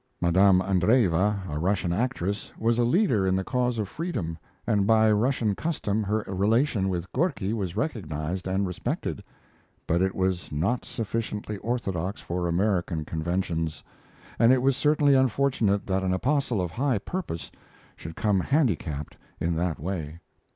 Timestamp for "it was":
10.01-10.51, 14.51-14.75